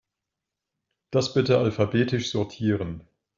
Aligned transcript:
Das 1.11 1.35
bitte 1.35 1.59
alphabetisch 1.59 2.31
sortieren. 2.31 3.07